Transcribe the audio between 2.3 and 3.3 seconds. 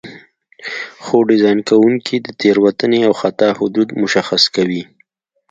تېروتنې او